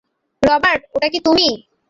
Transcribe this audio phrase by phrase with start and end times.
[0.41, 1.47] Robert, ওটা কি তুমি?